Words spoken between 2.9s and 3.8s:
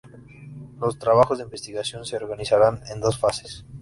dos fases.